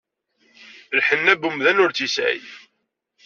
Lḥenna 0.97 1.33
n 1.35 1.39
wemdan 1.41 1.81
ur 1.83 1.91
tt-yesɛi. 1.91 2.39